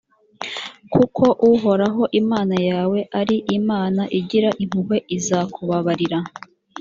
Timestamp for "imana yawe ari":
2.21-3.35